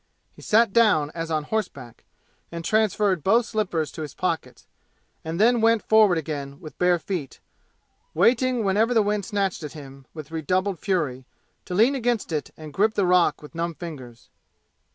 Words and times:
He 0.35 0.41
sat 0.41 0.73
down 0.73 1.11
as 1.11 1.29
on 1.29 1.43
horseback, 1.43 2.05
and 2.51 2.65
transferred 2.65 3.23
both 3.23 3.45
slippers 3.45 3.91
to 3.91 4.01
his 4.01 4.15
pockets, 4.15 4.65
and 5.23 5.39
then 5.39 5.61
went 5.61 5.83
forward 5.83 6.17
again 6.17 6.59
with 6.59 6.79
bare 6.79 6.97
feet, 6.97 7.39
waiting 8.15 8.63
whenever 8.63 8.95
the 8.95 9.03
wind 9.03 9.25
snatched 9.25 9.61
at 9.61 9.73
him 9.73 10.07
with 10.11 10.31
redoubled 10.31 10.79
fury, 10.79 11.27
to 11.65 11.75
lean 11.75 11.93
against 11.93 12.31
it 12.31 12.49
and 12.57 12.73
grip 12.73 12.95
the 12.95 13.05
rock 13.05 13.43
with 13.43 13.53
numb 13.53 13.75
fingers. 13.75 14.29